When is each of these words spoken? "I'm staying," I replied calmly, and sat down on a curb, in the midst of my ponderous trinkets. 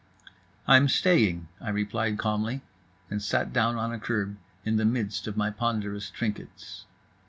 "I'm 0.67 0.87
staying," 0.87 1.47
I 1.59 1.69
replied 1.69 2.17
calmly, 2.17 2.61
and 3.11 3.21
sat 3.21 3.53
down 3.53 3.75
on 3.77 3.91
a 3.93 3.99
curb, 3.99 4.37
in 4.65 4.77
the 4.77 4.83
midst 4.83 5.27
of 5.27 5.37
my 5.37 5.51
ponderous 5.51 6.09
trinkets. 6.09 6.85